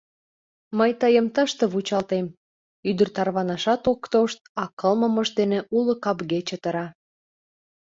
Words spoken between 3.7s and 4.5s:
ок тошт,